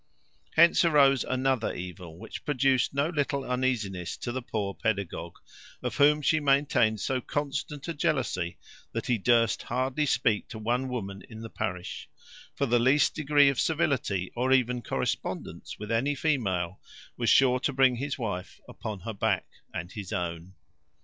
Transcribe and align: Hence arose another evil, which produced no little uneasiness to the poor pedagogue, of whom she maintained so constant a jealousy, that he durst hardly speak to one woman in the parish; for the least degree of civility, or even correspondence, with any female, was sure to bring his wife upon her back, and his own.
Hence 0.55 0.83
arose 0.83 1.23
another 1.23 1.75
evil, 1.75 2.17
which 2.17 2.43
produced 2.43 2.91
no 2.91 3.09
little 3.09 3.43
uneasiness 3.45 4.17
to 4.17 4.31
the 4.31 4.41
poor 4.41 4.73
pedagogue, 4.73 5.37
of 5.83 5.97
whom 5.97 6.23
she 6.23 6.39
maintained 6.39 6.99
so 6.99 7.21
constant 7.21 7.87
a 7.87 7.93
jealousy, 7.93 8.57
that 8.93 9.05
he 9.05 9.19
durst 9.19 9.61
hardly 9.61 10.07
speak 10.07 10.47
to 10.47 10.57
one 10.57 10.87
woman 10.89 11.21
in 11.29 11.41
the 11.41 11.51
parish; 11.51 12.09
for 12.55 12.65
the 12.65 12.79
least 12.79 13.13
degree 13.13 13.49
of 13.49 13.59
civility, 13.61 14.31
or 14.35 14.51
even 14.51 14.81
correspondence, 14.81 15.77
with 15.77 15.91
any 15.91 16.15
female, 16.15 16.81
was 17.15 17.29
sure 17.29 17.59
to 17.59 17.71
bring 17.71 17.97
his 17.97 18.17
wife 18.17 18.59
upon 18.67 19.01
her 19.01 19.13
back, 19.13 19.45
and 19.71 19.91
his 19.91 20.11
own. 20.11 20.55